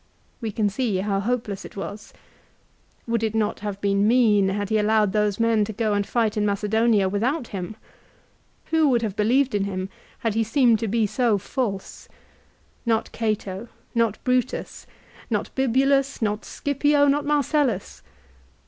We 0.41 0.51
can 0.51 0.67
see 0.67 0.97
how 0.97 1.19
hopeless 1.19 1.63
it 1.63 1.77
was. 1.77 2.11
Would 3.05 3.21
it 3.21 3.35
not 3.35 3.59
have 3.59 3.79
been 3.81 4.07
mean 4.07 4.49
had 4.49 4.69
he 4.69 4.79
allowed 4.79 5.13
those 5.13 5.39
men 5.39 5.63
to 5.65 5.73
go 5.73 5.93
and 5.93 6.07
fight 6.07 6.35
in 6.35 6.43
Macedonia 6.43 7.07
without 7.07 7.49
him? 7.49 7.75
Who 8.71 8.87
would 8.87 9.03
have 9.03 9.15
believed 9.15 9.53
in 9.53 9.65
him 9.65 9.89
had 10.21 10.33
he 10.33 10.43
seemed 10.43 10.79
to 10.79 10.87
be 10.87 11.05
so 11.05 11.37
'false? 11.37 12.09
Not 12.83 13.11
Cato, 13.11 13.67
not 13.93 14.17
Brutus, 14.23 14.87
not 15.29 15.53
Bibulus, 15.53 16.19
not 16.19 16.45
Scipio, 16.45 17.05
not 17.07 17.23
Marcellus. 17.23 18.01